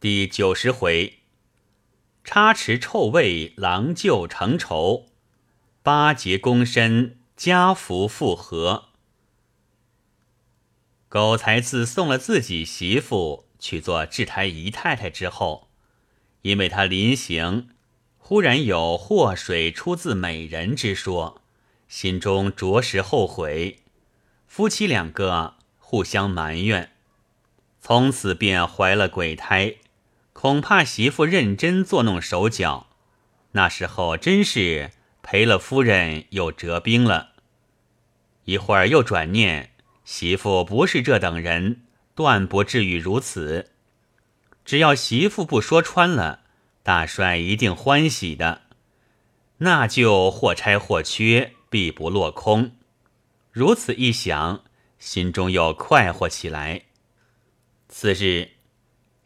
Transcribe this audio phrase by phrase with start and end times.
[0.00, 1.18] 第九十回，
[2.22, 5.06] 插池臭味，郎舅成仇；
[5.82, 8.90] 八节躬身，家福复合。
[11.08, 15.68] 狗才自送了自己媳妇去做制台姨太太之后，
[16.42, 17.70] 因为他临行
[18.18, 21.42] 忽然有祸水出自美人之说，
[21.88, 23.80] 心中着实后悔。
[24.46, 26.92] 夫妻两个互相埋怨，
[27.80, 29.74] 从此便怀了鬼胎。
[30.40, 32.86] 恐怕媳妇认真作弄手脚，
[33.54, 37.30] 那时候真是赔了夫人又折兵了。
[38.44, 39.72] 一会儿又转念，
[40.04, 41.80] 媳妇不是这等人，
[42.14, 43.72] 断不至于如此。
[44.64, 46.44] 只要媳妇不说穿了，
[46.84, 48.62] 大帅一定欢喜的，
[49.56, 52.76] 那就或差或缺，必不落空。
[53.50, 54.62] 如此一想，
[55.00, 56.82] 心中又快活起来。
[57.88, 58.57] 次日。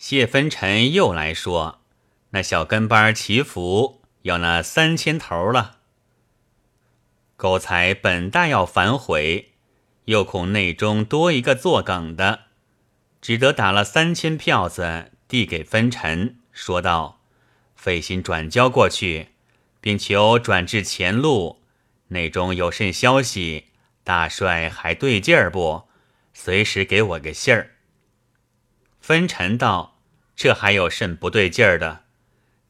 [0.02, 1.78] 谢分臣又来说
[2.30, 5.78] ：“那小跟班祈福要那三千头了。”
[7.38, 9.52] 狗才本大要反悔，
[10.06, 12.46] 又恐内中多一个作梗的，
[13.20, 17.20] 只得打了三千票子递给分臣，说道
[17.76, 19.28] ：“费心转交过去，
[19.80, 21.62] 并求转至前路。
[22.08, 23.66] 内中有甚消息，
[24.02, 25.84] 大帅还对劲儿不？
[26.34, 27.76] 随时给我个信儿。”
[29.00, 29.91] 分臣道。
[30.34, 32.04] 这还有甚不对劲儿的？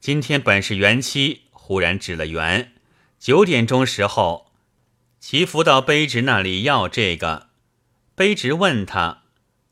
[0.01, 2.73] 今天本是元期，忽然指了元。
[3.19, 4.53] 九点钟时候，
[5.21, 7.51] 祈福到卑职那里要这个。
[8.17, 9.23] 卑职问他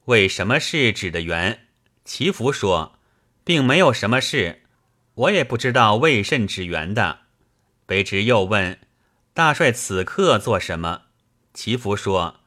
[0.04, 1.66] 为什么是指的元，
[2.04, 2.98] 祈福说
[3.44, 4.62] 并没有什么事，
[5.14, 7.22] 我也不知道为甚指元的。
[7.86, 8.78] 卑职又问
[9.34, 11.02] 大帅此刻做什么，
[11.52, 12.40] 祈福说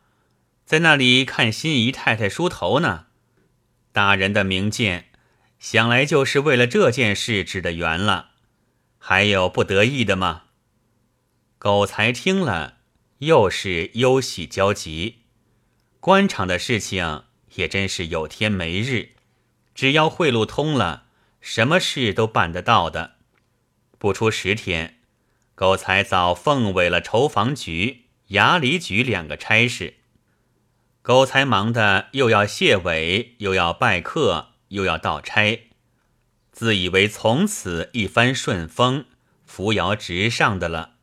[0.65, 3.07] 在那里看新姨太太梳头呢。
[3.91, 5.09] 大人的明鉴。
[5.63, 8.31] 想来就是为了这件事指的圆了，
[8.97, 10.43] 还有不得意的吗？
[11.57, 12.79] 狗才听了，
[13.19, 15.19] 又是忧喜交集。
[16.01, 17.23] 官场的事情
[17.55, 19.11] 也真是有天没日，
[19.73, 21.05] 只要贿赂通了，
[21.39, 23.13] 什么事都办得到的。
[23.97, 24.99] 不出十天，
[25.55, 29.93] 狗才早奉委了筹房局、衙里局两个差事。
[31.01, 34.49] 狗才忙的又要谢委，又要拜客。
[34.73, 35.69] 又要倒差，
[36.51, 39.05] 自以为从此一帆顺风、
[39.45, 40.95] 扶摇直上的了，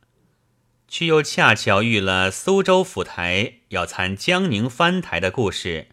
[0.87, 5.87] 却又恰巧遇了苏州府台要参江宁翻台的故事。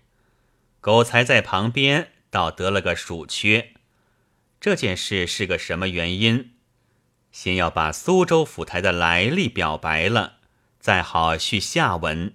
[0.81, 3.73] 狗才在旁边倒得了个暑缺。
[4.61, 6.51] 这件事是个什么原因？
[7.31, 10.39] 先要把苏州府台的来历表白了，
[10.81, 12.35] 再好续下文。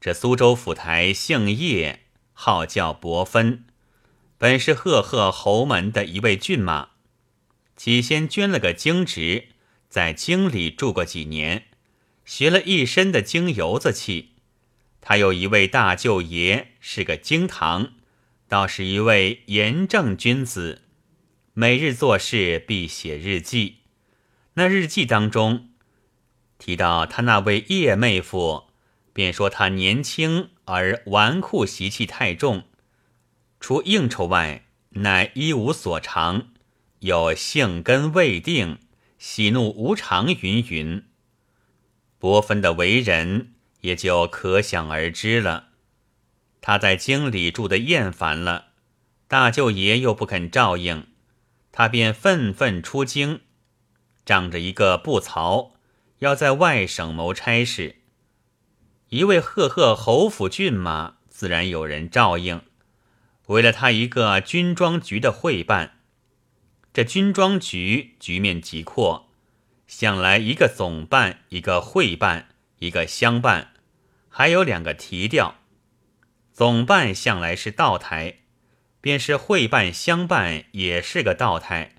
[0.00, 2.00] 这苏州府台姓叶，
[2.32, 3.64] 号叫伯芬。
[4.38, 6.90] 本是赫赫侯门的一位骏马，
[7.76, 9.48] 起先捐了个京职，
[9.88, 11.66] 在京里住过几年，
[12.24, 14.30] 学了一身的京油子气。
[15.00, 17.92] 他有一位大舅爷，是个京堂，
[18.48, 20.82] 倒是一位严正君子，
[21.52, 23.76] 每日做事必写日记。
[24.54, 25.68] 那日记当中
[26.58, 28.64] 提到他那位叶妹夫，
[29.12, 32.64] 便说他年轻而纨绔习气太重。
[33.66, 36.48] 除应酬外，乃一无所长，
[36.98, 38.78] 有性根未定，
[39.16, 41.02] 喜怒无常，云云。
[42.18, 45.68] 伯芬的为人也就可想而知了。
[46.60, 48.66] 他在京里住的厌烦了，
[49.28, 51.06] 大舅爷又不肯照应，
[51.72, 53.40] 他便愤愤出京，
[54.26, 55.72] 仗着一个布曹，
[56.18, 58.02] 要在外省谋差事。
[59.08, 62.60] 一位赫赫侯府骏马，自然有人照应。
[63.46, 65.98] 为了他一个军装局的会办，
[66.92, 69.28] 这军装局局面极阔，
[69.86, 73.74] 向来一个总办，一个会办，一个乡办，
[74.28, 75.56] 还有两个提调。
[76.52, 78.38] 总办向来是道台，
[79.00, 81.96] 便是会办、乡办也是个道台，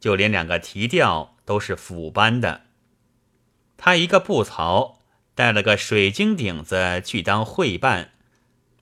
[0.00, 2.62] 就连两个提调都是府班的。
[3.76, 5.00] 他一个布曹，
[5.34, 8.11] 带了个水晶顶子去当会办。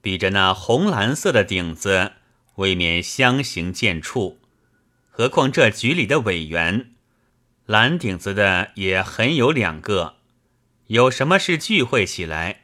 [0.02, 2.12] 比着那红蓝色的顶子，
[2.56, 4.36] 未免相形见绌。
[5.10, 6.92] 何况这局里的委员，
[7.66, 10.16] 蓝顶子的也很有两个。
[10.86, 12.62] 有什么事聚会起来，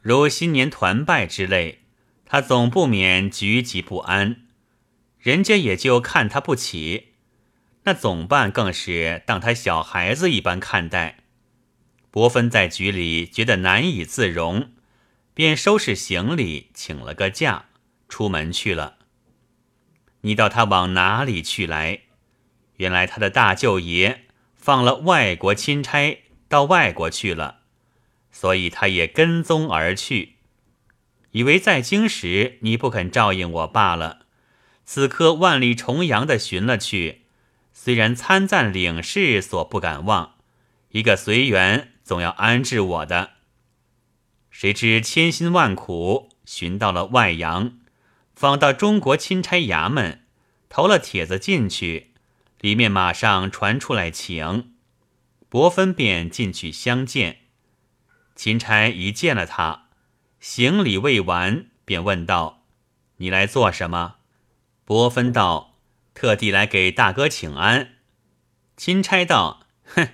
[0.00, 1.82] 如新年团拜之类，
[2.26, 4.42] 他总不免局急不安。
[5.18, 7.12] 人家也就看他不起，
[7.84, 11.18] 那总办更是当他小孩子一般看待。
[12.10, 14.72] 伯芬在局里觉得难以自容。
[15.34, 17.66] 便收拾行李，请了个假，
[18.08, 18.98] 出门去了。
[20.22, 22.00] 你道他往哪里去来？
[22.76, 27.60] 原来他的大舅爷放了外国钦差到外国去了，
[28.30, 30.36] 所以他也跟踪而去。
[31.30, 34.26] 以为在京时你不肯照应我罢了，
[34.84, 37.22] 此刻万里重洋的寻了去，
[37.72, 40.34] 虽然参赞领事所不敢忘，
[40.90, 43.30] 一个随员总要安置我的。
[44.52, 47.78] 谁知千辛万苦寻到了外洋，
[48.36, 50.24] 访到中国钦差衙门，
[50.68, 52.12] 投了帖子进去，
[52.60, 54.74] 里面马上传出来请，
[55.48, 57.38] 伯芬便进去相见。
[58.36, 59.86] 钦差一见了他。
[60.38, 62.64] 行礼未完，便问道
[63.18, 64.16] ：“你来做什么？”
[64.84, 65.78] 伯芬道
[66.14, 67.94] ：“特地来给大哥请安。”
[68.76, 70.08] 钦差道：“哼，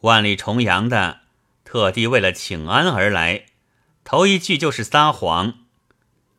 [0.00, 1.20] 万里重洋的，
[1.64, 3.46] 特地为了请安而来，
[4.04, 5.54] 头一句就是撒谎。”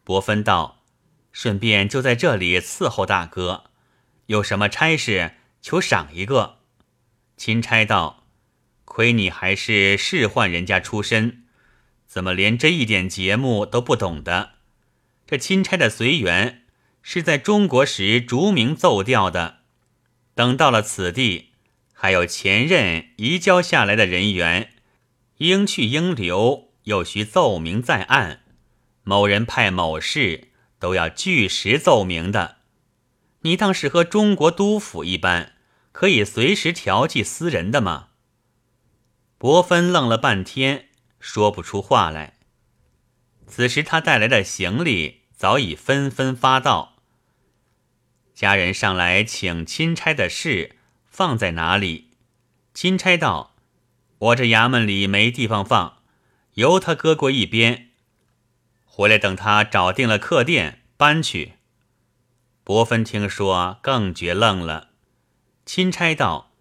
[0.05, 0.83] 伯芬道
[1.33, 3.65] ：“顺便就在这里伺候大哥，
[4.27, 6.59] 有什么差事，求赏一个。”
[7.35, 8.23] 钦差道
[8.85, 11.41] ：“亏你还是仕宦人家出身。”
[12.07, 14.51] 怎么连这一点节目都不懂的？
[15.27, 16.61] 这钦差的随员
[17.01, 19.57] 是在中国时逐名奏调的，
[20.33, 21.49] 等到了此地，
[21.91, 24.75] 还有前任移交下来的人员，
[25.39, 28.41] 应去应留，又需奏明在案。
[29.03, 30.49] 某人派某事，
[30.79, 32.57] 都要据实奏明的。
[33.41, 35.53] 你当是和中国督府一般，
[35.91, 38.07] 可以随时调剂私人的吗？
[39.37, 40.89] 伯芬愣了半天。
[41.19, 42.35] 说不出话来。
[43.47, 46.97] 此时他带来的行李早已纷纷发到。
[48.35, 50.75] 家人上来请钦差的事
[51.07, 52.11] 放在哪里？
[52.75, 53.55] 钦差道
[54.19, 56.03] ：“我这衙门里没地方放，
[56.55, 57.91] 由他搁过一边。
[58.83, 61.53] 回来等他找定了客店搬去。”
[62.65, 64.89] 伯芬听说更觉愣了。
[65.65, 66.51] 钦差道：“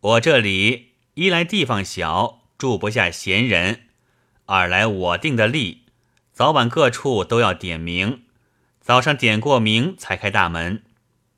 [0.00, 3.88] 我这里一来地方小，住不下闲人。”
[4.46, 5.84] 二来我定的例，
[6.32, 8.24] 早晚各处都要点名，
[8.80, 10.82] 早上点过名才开大门，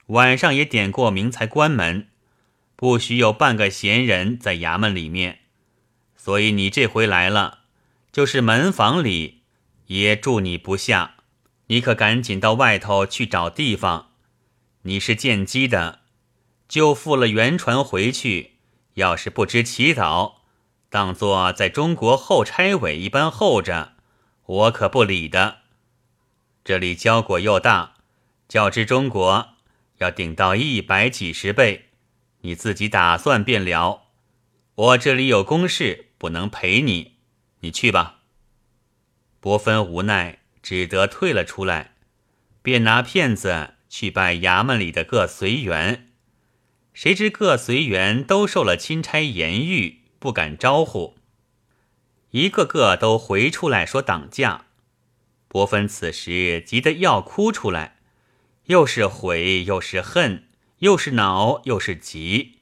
[0.06, 2.08] 晚上也点过名才关门，
[2.74, 5.40] 不许有半个闲人在衙门里面。
[6.16, 7.63] 所以你这回来了，
[8.14, 9.42] 就是门房里
[9.86, 11.16] 也住你不下，
[11.66, 14.12] 你可赶紧到外头去找地方。
[14.82, 16.02] 你是见机的，
[16.68, 18.52] 就付了原船回去。
[18.94, 20.34] 要是不知祈祷。
[20.88, 23.94] 当作在中国候差委一般候着，
[24.46, 25.62] 我可不理的。
[26.62, 27.96] 这里交果又大，
[28.46, 29.48] 较之中国
[29.98, 31.86] 要顶到一百几十倍，
[32.42, 34.04] 你自己打算便了。
[34.76, 37.13] 我这里有公事，不能陪你，
[37.64, 38.20] 你去吧。
[39.40, 41.96] 伯芬无奈，只得退了出来，
[42.62, 46.12] 便拿片子去拜衙门里的各随员。
[46.92, 49.96] 谁知各随员都受了钦差严谕。
[50.20, 51.18] 不敢招呼，
[52.30, 54.64] 一个个都回出来说挡驾。
[55.48, 57.98] 伯芬此时急得要哭出来，
[58.64, 62.60] 又是悔，又是恨，又是恼，又是急，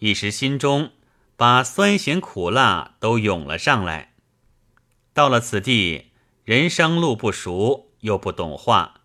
[0.00, 0.90] 一时心中
[1.36, 4.14] 把酸咸苦辣都涌了上来。
[5.16, 6.10] 到了此地，
[6.44, 9.00] 人生路不熟，又不懂话，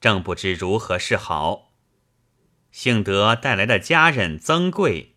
[0.00, 1.72] 正不知如何是好。
[2.70, 5.16] 幸得带来的家人曾贵。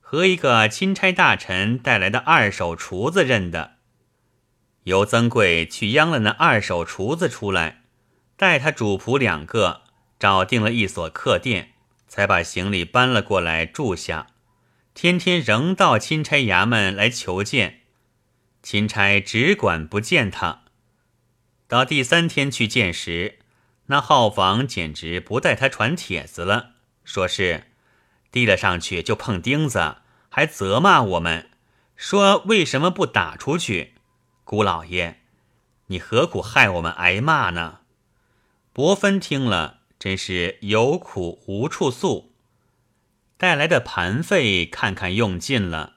[0.00, 3.72] 和一个钦差大臣带来的二手厨子认的，
[4.84, 7.82] 由曾贵去央了那二手厨子出来，
[8.38, 9.82] 带他主仆两个
[10.18, 11.72] 找定了一所客店，
[12.08, 14.28] 才把行李搬了过来住下。
[14.94, 17.81] 天天仍到钦差衙门来求见，
[18.62, 20.62] 钦差只管不见他。
[21.66, 23.38] 到第三天去见时，
[23.86, 26.72] 那号房简直不带他传帖子了，
[27.04, 27.64] 说是
[28.30, 29.96] 递了上去就碰钉子。
[30.34, 31.50] 还责骂我们，
[31.94, 33.92] 说为什么不打出去？
[34.44, 35.20] 姑老爷，
[35.88, 37.80] 你何苦害我们挨骂呢？
[38.72, 42.32] 伯芬听了，真是有苦无处诉。
[43.36, 45.96] 带来的盘费看看用尽了，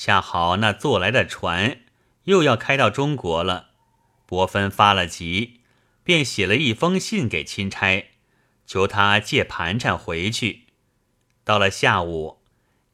[0.00, 1.80] 恰好那坐来的船
[2.22, 3.70] 又要开到中国了。
[4.26, 5.62] 伯芬发了急，
[6.04, 8.12] 便写了一封信给钦差，
[8.64, 10.66] 求他借盘缠回去。
[11.42, 12.38] 到了下午。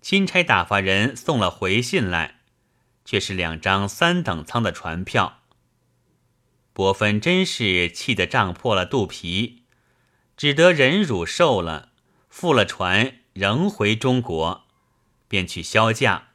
[0.01, 2.41] 钦差打发人送了回信来，
[3.07, 5.41] 却是两张三等舱的船票。
[6.75, 9.63] 伯芬真是气得胀破了肚皮，
[10.37, 11.93] 只得忍辱受了，
[12.29, 14.67] 付了船，仍回中国，
[15.27, 16.29] 便去销假，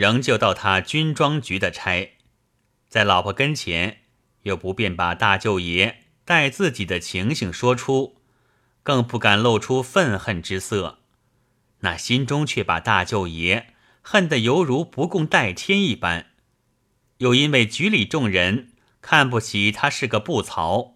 [0.00, 2.12] 仍旧到他军装局的差，
[2.88, 3.98] 在老婆跟前
[4.44, 8.16] 又不便把大舅爷待自己的情形说出，
[8.82, 11.00] 更不敢露出愤恨之色，
[11.80, 16.28] 那心中却把大舅爷恨得犹如不共戴天一般。
[17.18, 20.94] 又因为局里众人看不起他是个布曹，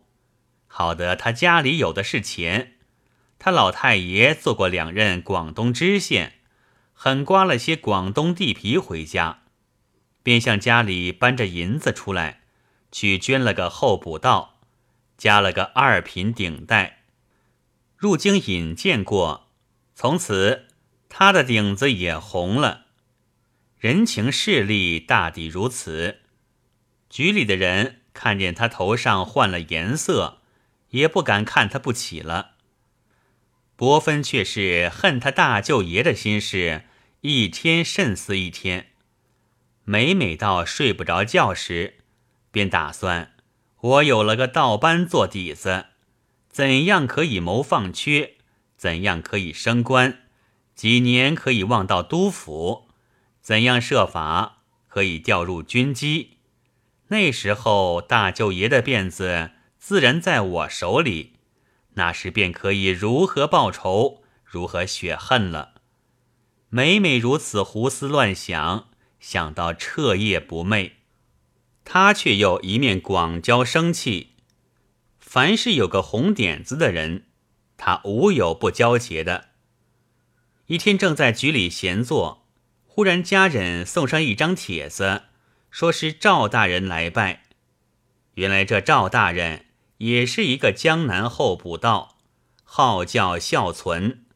[0.67, 2.77] 好得他家里有的是钱，
[3.39, 6.39] 他老太爷做过两任广东知县，
[6.95, 9.43] 狠刮了些广东地皮回家，
[10.23, 12.41] 便向家里搬着银子出来，
[12.91, 14.61] 去捐了个候补道，
[15.19, 17.03] 加了个二品顶戴。
[17.97, 19.51] 入京引荐过，
[19.95, 20.69] 从此
[21.09, 22.87] 他的顶子也红了。
[23.79, 26.21] 人情势力大抵如此，
[27.11, 30.39] 局里的人看见他头上换了颜色，
[30.91, 32.54] 也不敢看他不起了。
[33.77, 36.85] 伯芬却是恨他大舅爷的心事，
[37.23, 38.91] 一天甚似一天。
[39.85, 41.99] 每每到睡不着觉时，
[42.51, 43.33] 便打算：
[43.81, 45.87] 我有了个道班做底子，
[46.49, 48.35] 怎样可以谋放缺？
[48.77, 50.21] 怎样可以升官？
[50.75, 52.89] 几年可以望到督府？
[53.41, 56.39] 怎样设法可以调入军机？
[57.09, 61.34] 那时候大舅爷的辫子自然在我手里，
[61.95, 65.75] 那时便可以如何报仇，如何雪恨了。
[66.69, 68.89] 每每如此胡思乱想，
[69.21, 70.93] 想到彻夜不寐。
[71.85, 74.37] 他却又一面广交生气，
[75.19, 77.27] 凡是有个红点子的人，
[77.77, 79.49] 他无有不交结的。
[80.67, 82.47] 一天正在局里闲坐。
[82.87, 85.25] 忽然，家人送上一张帖子，
[85.69, 87.43] 说是赵大人来拜。
[88.35, 89.67] 原来这赵大人
[90.05, 92.19] 也是一个江南候补道，
[92.63, 94.27] 号叫孝存。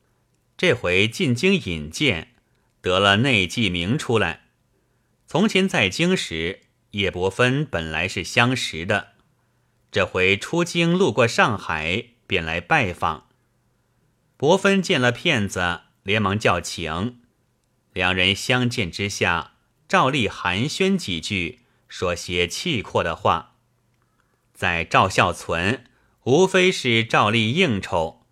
[0.56, 2.34] 这回进京引荐，
[2.80, 4.44] 得了内记名出来。
[5.26, 6.60] 从前在京时，
[6.92, 9.08] 叶伯芬本来是相识的，
[9.92, 13.28] 这回出京路过上海，便来拜访。
[14.38, 17.20] 伯芬见了骗子，连忙叫请。
[17.92, 19.52] 两人相见之下，
[19.86, 23.56] 照例寒暄几句，说些气阔的话。
[24.58, 25.84] 在赵孝存，
[26.24, 28.24] 无非是照例应酬；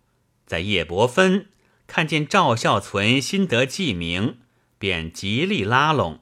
[0.45, 1.47] 在叶伯芬
[1.87, 4.39] 看见赵孝存新得记名，
[4.77, 6.19] 便极力拉拢。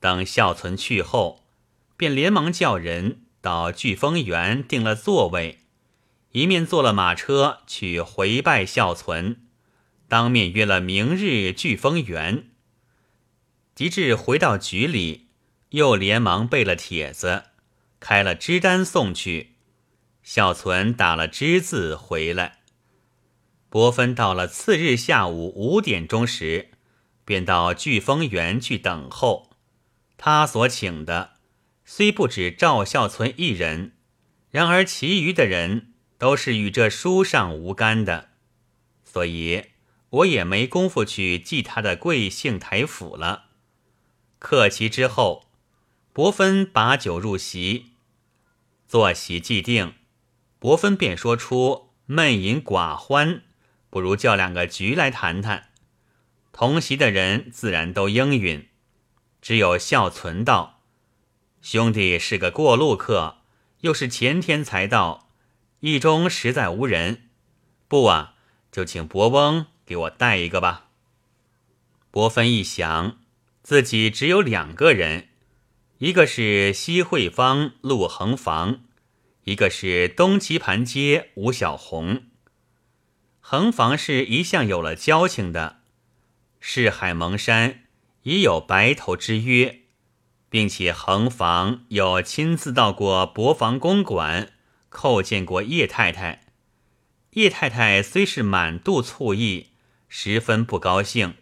[0.00, 1.44] 等孝存去后，
[1.96, 5.60] 便连忙叫人到聚丰园订了座位，
[6.32, 9.42] 一面坐了马车去回拜孝存，
[10.08, 12.48] 当面约了明日聚丰园。
[13.76, 15.28] 及至回到局里，
[15.68, 17.44] 又连忙备了帖子，
[18.00, 19.52] 开了支单送去。
[20.22, 22.58] 小存打了支字回来。
[23.68, 26.70] 伯芬到了次日下午五点钟时，
[27.24, 29.50] 便到聚丰园去等候。
[30.16, 31.34] 他所请的
[31.84, 33.92] 虽不止赵孝存一人，
[34.50, 38.30] 然而其余的人都是与这书上无干的，
[39.04, 39.66] 所以
[40.10, 43.46] 我也没工夫去记他的贵姓台府了。
[44.38, 45.46] 客齐之后，
[46.12, 47.89] 伯芬把酒入席，
[48.90, 49.94] 坐席既定，
[50.58, 53.44] 伯芬便说出闷饮寡欢，
[53.88, 55.70] 不如叫两个局来谈谈。
[56.50, 58.68] 同席的人自然都应允，
[59.40, 60.80] 只有孝存道
[61.62, 63.42] ：“兄弟是个过路客，
[63.82, 65.30] 又是前天才到，
[65.78, 67.28] 驿中实在无人。
[67.86, 68.34] 不啊，
[68.72, 70.88] 就请伯翁给我带一个吧。”
[72.10, 73.18] 伯芬一想。
[73.62, 75.28] 自己只有两个人，
[76.00, 78.80] 一个是西惠坊陆恒房，
[79.44, 82.22] 一个是东棋盘街吴小红。
[83.38, 85.80] 恒房是一向有了交情的，
[86.58, 87.82] 四海蒙山
[88.22, 89.80] 已有白头之约，
[90.48, 94.54] 并且恒房有亲自到过博房公馆
[94.90, 96.46] 叩见过叶太太。
[97.32, 99.66] 叶太太虽是满肚醋意，
[100.08, 101.34] 十分不高兴。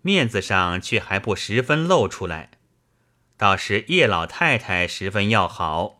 [0.00, 2.52] 面子上却还不十分露出来，
[3.42, 5.98] 倒是叶老太太十分要好。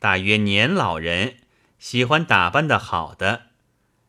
[0.00, 1.40] 大约年老人
[1.78, 3.48] 喜欢打扮的好的，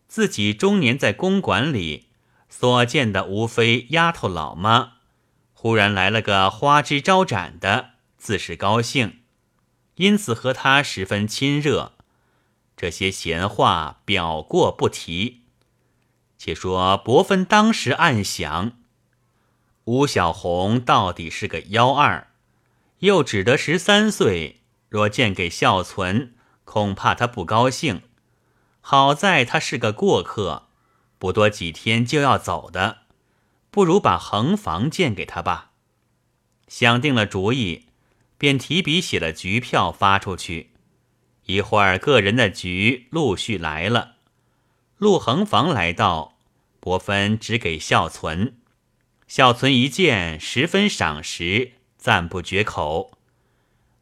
[0.07, 2.07] 自己中年在公馆里
[2.47, 4.93] 所见的无非丫头老妈，
[5.51, 9.19] 忽然来了个花枝招展的，自是高兴，
[9.95, 11.91] 因此和他十分亲热。
[12.77, 15.41] 这些闲话表过不提，
[16.37, 18.71] 且说伯芬当时暗想。
[19.83, 22.27] 吴小红到底是个幺二，
[22.99, 24.61] 又只得十三岁。
[24.89, 26.33] 若见给孝存，
[26.65, 28.01] 恐怕他不高兴。
[28.81, 30.67] 好在他是个过客，
[31.19, 33.03] 不多几天就要走的，
[33.69, 35.71] 不如把横房荐给他吧。
[36.67, 37.85] 想定了主意，
[38.37, 40.71] 便提笔写了局票发出去。
[41.45, 44.15] 一会儿，个人的局陆续来了，
[44.97, 46.37] 陆恒房来到，
[46.79, 48.57] 伯芬只给孝存。
[49.27, 53.19] 孝存一见，十分赏识，赞不绝口。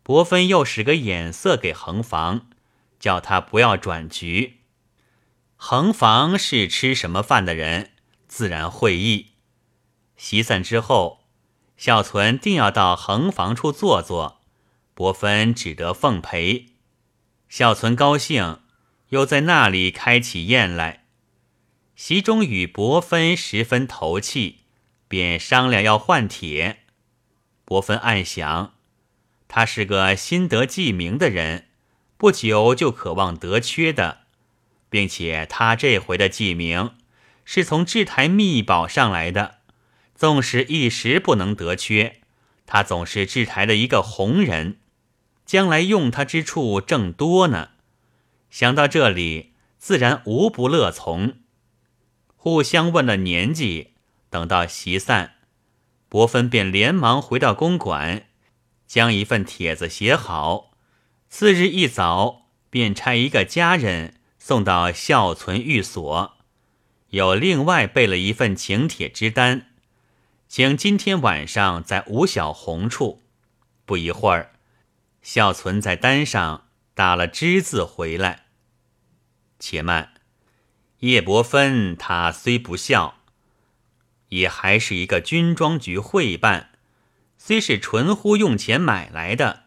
[0.02, 2.48] 伯芬又使个眼色给横房，
[2.98, 4.62] 叫他不要转局。
[5.58, 7.92] 横房是吃什么饭的人，
[8.30, 9.32] 自然会意。
[10.16, 11.26] 席散之后，
[11.76, 14.40] 孝存定要到横房处坐坐，
[14.94, 16.68] 伯芬只得奉陪。
[17.50, 18.62] 孝存高兴。
[19.12, 21.06] 又在那里开起宴来，
[21.96, 24.64] 席中与伯芬十分投契，
[25.08, 26.84] 便商量要换帖。
[27.68, 28.76] 伯芬暗想，
[29.50, 31.66] 他是个心得记名的人，
[32.16, 34.20] 不久就渴望得缺的，
[34.90, 36.96] 并且他这回的记名
[37.44, 39.56] 是从制台秘宝上来的，
[40.16, 42.22] 纵使一时不能得缺，
[42.66, 44.78] 他总是制台的一个红人，
[45.46, 47.72] 将来用他之处正多呢。
[48.50, 51.40] 想到这里，自然无不乐从。
[52.38, 53.92] 互相问了年纪，
[54.30, 55.34] 等到席散，
[56.10, 58.28] 伯芬便连忙回到公馆，
[58.86, 60.72] 将一份帖子写好。
[61.30, 66.38] 次日一早，便差一个家人送到孝存寓所，
[67.10, 69.68] 又另外备了一份请帖之单，
[70.48, 73.22] 请今天晚上在吴小红处。
[73.86, 74.54] 不一会儿，
[75.22, 76.64] 孝存在单上。
[76.98, 78.48] 打了之字回来。
[79.60, 80.16] 且慢，
[81.02, 83.17] 叶伯芬他虽不孝，
[84.30, 86.72] 也还是一个军装局会办，
[87.38, 89.64] 虽是纯乎用钱买来的，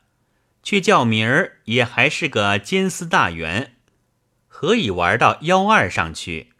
[0.62, 3.76] 却叫名儿也还是个监司大员，
[4.48, 6.52] 何以玩到幺二上去？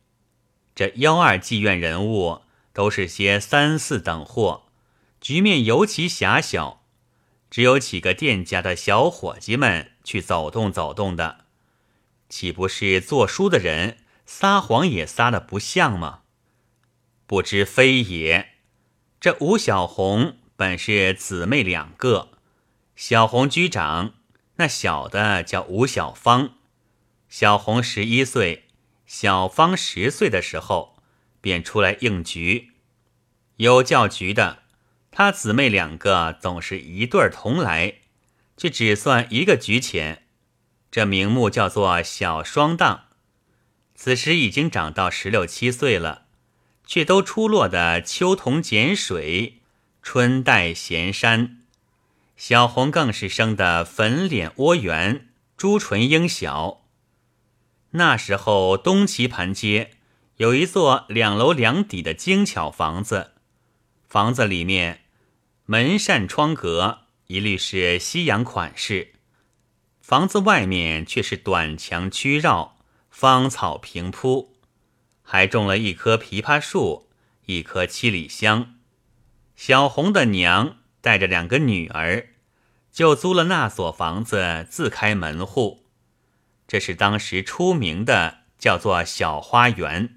[0.75, 2.42] 这幺二妓院人物
[2.73, 4.64] 都是些三四等货，
[5.21, 6.83] 局面尤其狭小，
[7.50, 9.92] 只有几个店家的小伙计们。
[10.02, 11.45] 去走动走动的，
[12.28, 16.20] 岂不是做书的人撒谎也撒的不像吗？
[17.30, 18.54] 不知非也。
[19.21, 22.30] 这吴小红本是姊妹两个，
[22.97, 24.14] 小红居长，
[24.56, 26.54] 那小的叫吴小芳。
[27.28, 28.64] 小红十一岁，
[29.06, 30.97] 小芳十岁的时候，
[31.40, 32.73] 便出来应局。
[33.58, 34.64] 有叫局的，
[35.12, 37.99] 他姊妹两个总是一对儿同来。
[38.56, 40.25] 却只算一个局钱，
[40.90, 43.04] 这名目叫做小双档。
[43.95, 46.26] 此时已经长到十六七岁了，
[46.91, 49.61] 却都出落的秋桐碱水，
[50.03, 51.59] 春带闲山。
[52.37, 56.83] 小红更是生得粉脸窝圆，朱唇樱小。
[57.91, 59.93] 那时候东棋盘街
[60.39, 63.35] 有一座两楼两底的精巧房子，
[64.09, 65.03] 房子里面
[65.67, 67.03] 门扇窗格。
[67.29, 69.13] 一律是西洋款式，
[70.03, 74.50] 房子外面却是短墙曲绕，芳草平铺，
[75.32, 77.08] 还种了一棵枇杷树，
[77.47, 78.75] 一棵七里香。
[79.54, 82.30] 小红的娘带着两个女儿，
[82.90, 85.86] 就租了那所房子，自开门户。
[86.66, 90.16] 这是当时出名的，叫做小花园。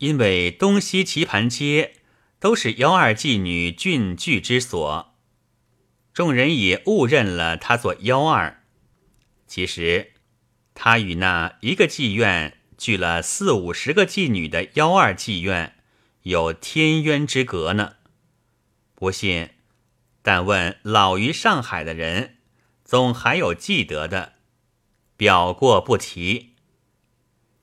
[0.00, 1.94] 因为东西棋盘街
[2.38, 5.14] 都是幺二妓女俊聚之所。
[6.12, 8.62] 众人也误认了他做幺二，
[9.46, 10.12] 其实
[10.74, 15.76] 他与那一个妓院聚了四五十个妓女的幺二妓院
[16.24, 17.94] 有天渊之隔呢。
[18.94, 19.52] 不信，
[20.20, 22.36] 但问老于上海的人，
[22.84, 24.34] 总还有记得的，
[25.16, 26.56] 表过不提。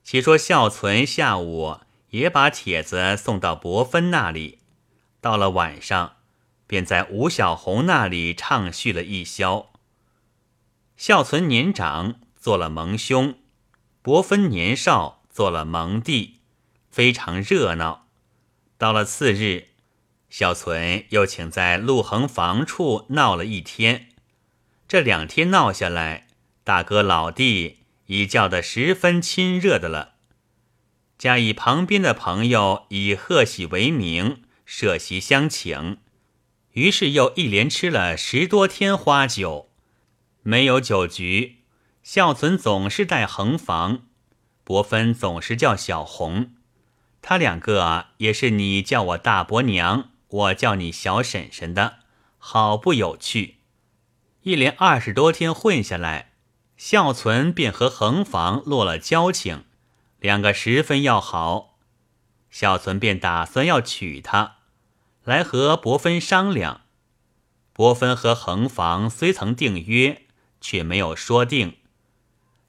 [0.02, 1.78] 且说孝存下午
[2.10, 4.58] 也把帖子送到伯芬那里，
[5.20, 6.16] 到了晚上。
[6.66, 9.72] 便在吴小红那里畅叙了一宵。
[10.96, 13.36] 孝存年长做了蒙兄，
[14.02, 16.40] 伯芬年少做了蒙弟，
[16.90, 18.08] 非常热闹。
[18.76, 19.68] 到了次日，
[20.28, 24.08] 小存又请在陆恒房处闹了一天。
[24.88, 26.26] 这两天闹下来，
[26.64, 30.14] 大哥老弟已叫得十分亲热的了。
[31.16, 35.98] 加以旁边的朋友以贺喜为名设席相请。
[36.72, 39.70] 于是又一连吃了十多天花酒，
[40.42, 41.61] 没有酒局。
[42.02, 44.02] 孝存总是带横房，
[44.64, 46.52] 伯芬总是叫小红，
[47.20, 51.98] 他两个啊也是你叫我大伯娘，我叫你小婶婶的，
[52.38, 53.58] 好不有趣。
[54.42, 56.32] 一连二十多天混下来，
[56.76, 59.64] 孝存便和横房落了交情，
[60.18, 61.78] 两个十分要好。
[62.50, 64.56] 孝存便打算要娶她。
[65.22, 66.80] 来和伯芬商量，
[67.72, 70.22] 伯芬和横房虽曾订约，
[70.60, 71.76] 却没有说定。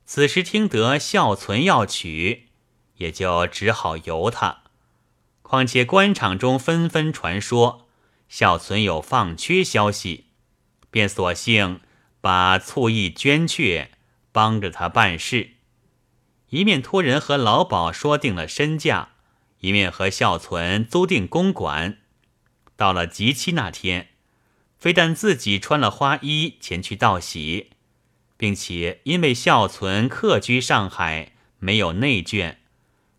[0.06, 2.50] 此时听得孝存要娶，
[2.98, 4.64] 也就只好由他。
[5.42, 7.88] 况且官场中纷纷传说
[8.28, 10.28] 孝存有放缺消息，
[10.90, 11.82] 便索性
[12.22, 13.92] 把醋意捐却，
[14.32, 15.52] 帮着他办事。
[16.50, 19.10] 一面托人和老鸨说定了身价，
[19.60, 22.00] 一面和孝存租定公馆。
[22.76, 24.10] 到了吉期那天，
[24.78, 27.72] 非但自己穿了花衣前去道喜，
[28.44, 32.58] 并且因为孝存客居上海，没有内眷，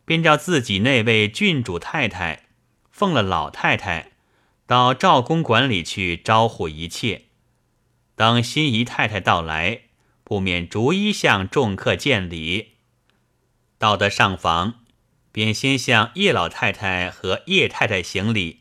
[0.04, 2.48] 便叫自己那位郡主太太
[2.90, 4.12] 奉了老太太
[4.66, 7.22] 到赵公馆里去招呼一切。
[8.14, 9.84] 当新姨太太到来，
[10.24, 12.72] 不免逐一向众客见礼。
[13.78, 14.84] 到得上房，
[15.32, 18.60] 便先向叶老太太和叶太太行礼。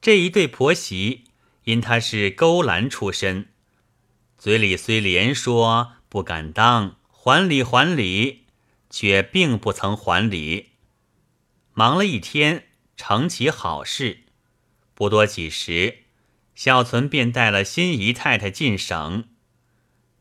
[0.00, 1.24] 这一对婆媳，
[1.64, 3.48] 因她是勾栏出身，
[4.42, 8.46] 嘴里虽连说不敢当，还礼还礼，
[8.90, 10.70] 却并不曾还礼。
[11.74, 14.24] 忙了一天，成其好事，
[14.94, 15.98] 不多几时，
[16.56, 19.28] 小存便带了新姨太太进省。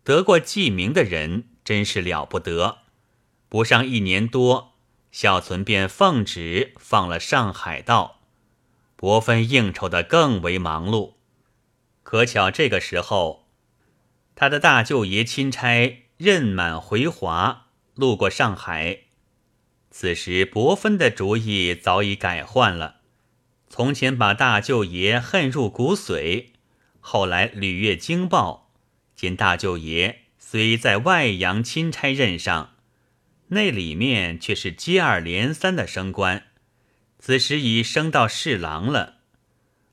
[0.04, 2.82] 得过记名的人，真是了不得。
[3.50, 4.76] 不上一年多，
[5.12, 8.20] 孝存便奉旨放了上海道，
[8.96, 11.14] 伯芬应酬的更为忙碌。
[12.04, 13.41] 可巧这个时候，
[14.36, 19.00] 他的大舅爷钦差任满回华，路过上海。
[19.90, 23.02] 此时伯芬的主意早已改换了，
[23.70, 26.48] 从前把大舅爷恨入骨髓，
[27.00, 28.72] 后来屡阅经报，
[29.16, 32.76] 见大舅爷虽在外洋钦差任上。
[33.50, 36.46] 那里面却是接二连三的升官，
[37.20, 39.18] 此时已升到侍郎了。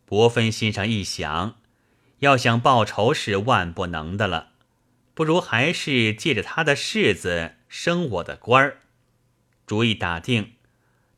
[0.05, 1.58] 伯芬心上一想，
[2.21, 4.51] 要想报仇是万不能的了，
[5.15, 8.81] 不如还是借着他的世子升我的官儿。
[9.67, 10.55] 主意打定，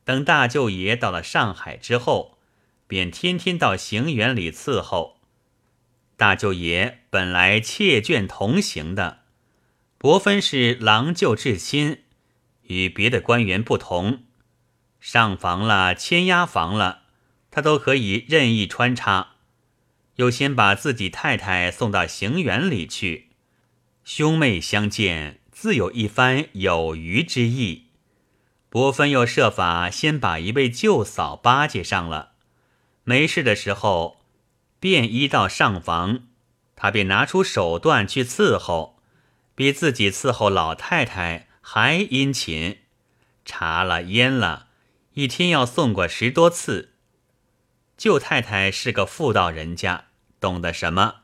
[0.03, 2.37] 等大舅爷到了上海之后，
[2.85, 5.17] 便天天到行辕里伺候。
[6.17, 9.21] 大舅爷本来妾眷同行的，
[9.97, 12.03] 伯芬是郎舅至亲。
[12.63, 14.23] 与别的官员不同，
[14.99, 17.01] 上房了、签押房了，
[17.49, 19.30] 他都可以任意穿插。
[20.15, 23.29] 又先把自己太太送到行辕里去，
[24.03, 27.87] 兄妹相见，自有一番有余之意。
[28.69, 32.31] 伯芬又设法先把一位舅嫂巴结上了，
[33.03, 34.21] 没事的时候，
[34.79, 36.23] 便衣到上房，
[36.75, 38.99] 他便拿出手段去伺候，
[39.55, 41.47] 比自己伺候老太太。
[41.63, 42.79] 还殷勤，
[43.45, 44.67] 茶了烟了，
[45.13, 46.90] 一天要送过十多次。
[48.01, 50.05] 舅太太是个妇道人家，
[50.39, 51.17] 懂得什么，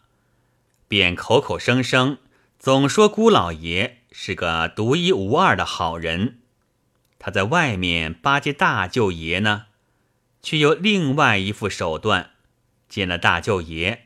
[0.88, 2.20] 便口口声声
[2.60, 6.38] 总说姑老爷是个独一无二的好人。
[7.18, 9.66] 他在外面巴结大舅爷呢，
[10.44, 12.34] 却又另外一副手段，
[12.88, 14.04] 见了大舅爷，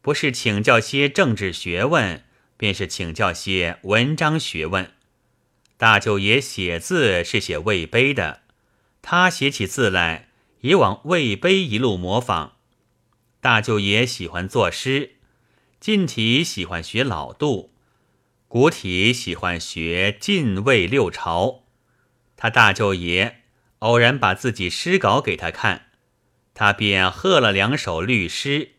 [0.00, 2.24] 不是请教些政治学问，
[2.56, 4.90] 便是请教些文章学问。
[5.76, 8.40] 大舅爷写字是写魏碑的，
[9.02, 10.30] 他写起字来
[10.64, 12.56] 也往魏碑一路模仿。
[13.42, 15.16] 大舅爷喜欢作诗，
[15.78, 17.74] 近体喜欢学老杜，
[18.48, 21.64] 古体喜欢学晋魏六朝。
[22.34, 23.42] 他大舅爷
[23.80, 25.88] 偶然把自己诗稿给他看，
[26.54, 28.70] 他便贺了两首律诗，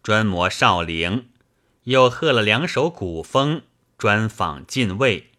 [0.00, 1.24] 专模少陵；
[1.84, 3.62] 又贺了两首古风，
[3.98, 5.32] 专仿晋魏。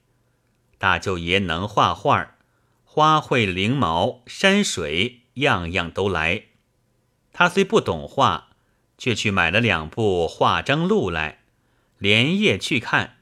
[0.77, 2.35] 大舅爷能画画，
[2.83, 6.43] 花卉、翎毛、山水，样样都来。
[7.31, 8.49] 他虽不懂画，
[8.97, 11.39] 却去买了两部画征录来，
[11.97, 13.17] 连夜去看。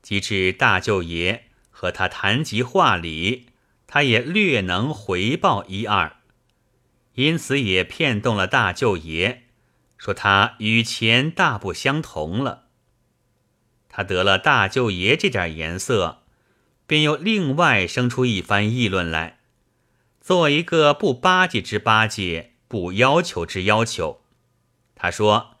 [0.00, 3.46] 及至大舅爷和他谈及画理，
[3.86, 6.16] 他也略能回报一二，
[7.14, 9.42] 因此也骗动了大舅爷，
[9.98, 12.64] 说他与前大不相同了。
[13.88, 16.18] 他得了大舅爷这点颜色。
[16.84, 19.38] 便又另外生出一番议论来，
[20.22, 24.20] 做一个不巴结之巴结，不要求之要求。
[24.94, 25.56] 他说：“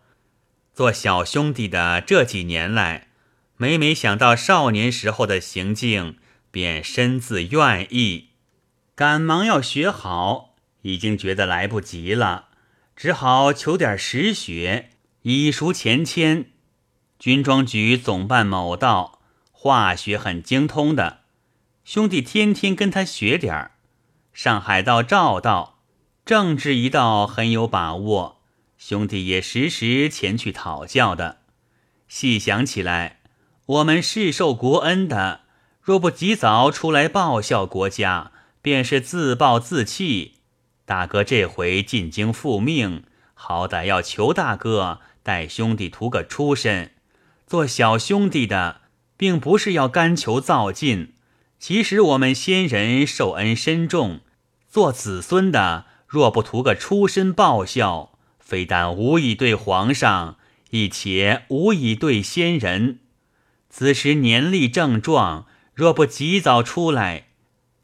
[0.72, 3.08] 做小兄弟的这几年来，
[3.56, 6.16] 每每想到少年时候的行径，
[6.52, 8.28] 便深自愿意，
[8.94, 12.50] 赶忙要学好，已经觉得来不及了，
[12.94, 14.90] 只好求点实学，
[15.22, 16.52] 以赎前迁。
[17.18, 19.20] 军装局总办某道
[19.50, 21.22] 化学很精通的。”
[21.84, 23.71] 兄弟天天跟他学点儿，
[24.32, 25.78] 上海道、赵道，
[26.24, 28.40] 政治一道很有把握，
[28.78, 31.40] 兄弟也时时前去讨教的。
[32.08, 33.20] 细想起来，
[33.66, 35.42] 我们是受国恩的，
[35.82, 40.38] 若不及早出来报效国家，便是自暴自弃。
[40.86, 46.92] 大哥这回进京复命，好歹要求大哥带兄弟图个出身。
[47.46, 48.80] 做小兄弟的，
[49.18, 51.11] 并不是要干求造进。
[51.62, 54.18] 其实我们先人受恩深重，
[54.68, 60.38] 做子孙的若不图个出身报效，非但无以对皇上，
[60.70, 62.98] 亦且无以对先人。
[63.70, 67.26] 此时年力正壮，若不及早出来，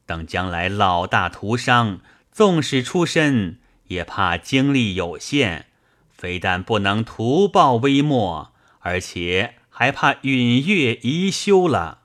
[0.04, 2.00] 等将来老大徒伤，
[2.32, 5.66] 纵使出身，也怕精力有限，
[6.10, 9.54] 非但不能图报微末，而且。
[9.70, 11.97] 还怕允月宜休了。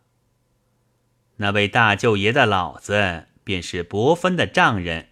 [1.44, 5.10] 那位大舅爷的老子便是伯芬的丈人，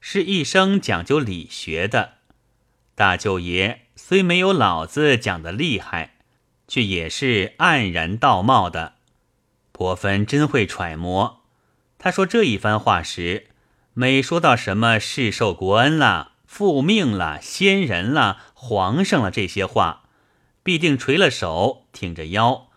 [0.00, 2.14] 是一生讲究理学的。
[2.96, 6.16] 大舅爷虽没有老子讲的厉害，
[6.66, 8.94] 却也是黯然道貌的。
[9.70, 11.42] 伯芬真会揣摩。
[12.00, 13.46] 他说这一番话时，
[13.94, 20.02] 每说到什么世受国恩了、复命了、先人了、皇上了这些话。
[20.64, 22.70] 必定垂了手，挺着腰，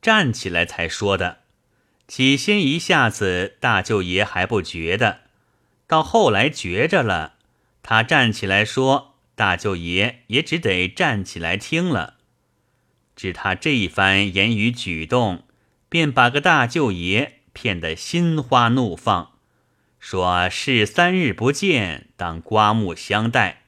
[0.00, 1.38] 站起来才说的。
[2.08, 5.22] 起先一下子，大舅爷还不觉得，
[5.86, 7.34] 到后来觉着了，
[7.82, 12.14] 他站起来说，大舅爷也只得站起来听了。
[13.16, 15.44] 只他这一番言语举动，
[15.88, 19.32] 便把个大舅爷骗得心花怒放，
[19.98, 23.62] 说是三日不见，当刮目相待。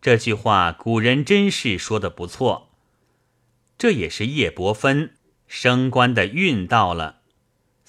[0.00, 2.70] 这句话古人真是说的不错。
[3.76, 5.14] 这也是叶伯芬
[5.48, 7.20] 升官的运到了，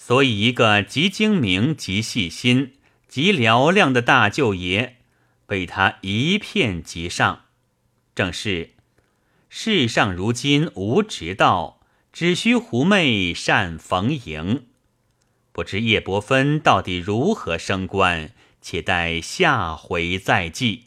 [0.08, 2.74] 所以一个极精明、极细心、
[3.08, 4.98] 极嘹亮的大舅爷，
[5.48, 7.46] 被他一骗即上。
[8.14, 8.76] 正是
[9.50, 11.80] 世上如今无直道，
[12.14, 14.68] 只需狐媚善逢迎。
[15.52, 18.30] 不知叶伯芬到底如何升官，
[18.62, 20.84] 且待下回再记。